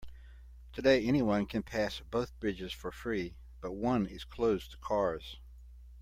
[0.73, 5.37] Today, anyone can pass both bridges for free, but one is closed to cars.